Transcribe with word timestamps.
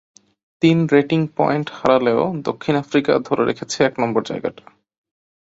তিন 0.61 0.77
rating 0.93 1.19
point 1.37 1.67
হারালেও 1.77 2.23
দক্ষিণ 2.41 2.73
আফ্রিকা 2.75 3.13
ধরে 3.19 3.43
রেখেছে 3.45 3.77
এক 3.83 3.93
নম্বর 3.99 4.21
জায়গাটা। 4.23 4.63